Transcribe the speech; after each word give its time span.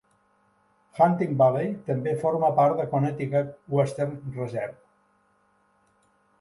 Hunting 0.99 1.35
Valley 1.41 1.67
també 1.91 2.15
forma 2.25 2.49
part 2.61 2.75
de 2.79 2.83
la 2.87 2.93
Connecticut 2.95 3.55
Western 3.77 4.19
Reserve. 4.41 4.85